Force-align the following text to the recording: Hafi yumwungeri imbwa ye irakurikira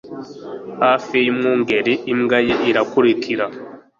Hafi 0.81 1.15
yumwungeri 1.27 1.93
imbwa 2.11 2.37
ye 2.47 2.55
irakurikira 2.69 3.45